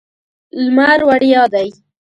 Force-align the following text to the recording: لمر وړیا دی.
لمر 0.63 0.99
وړیا 1.07 1.43
دی. 1.53 1.67